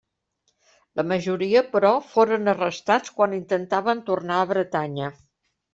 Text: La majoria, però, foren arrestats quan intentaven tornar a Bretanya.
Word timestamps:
La 0.99 1.05
majoria, 1.11 1.63
però, 1.75 1.93
foren 2.15 2.55
arrestats 2.55 3.15
quan 3.19 3.39
intentaven 3.41 4.05
tornar 4.11 4.41
a 4.47 4.51
Bretanya. 4.55 5.17